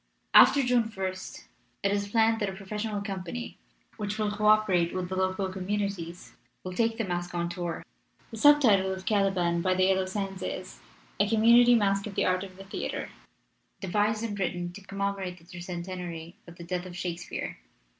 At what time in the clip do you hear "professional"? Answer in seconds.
2.53-3.03